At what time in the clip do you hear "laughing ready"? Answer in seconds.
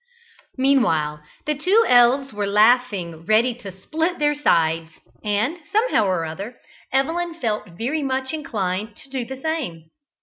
2.47-3.53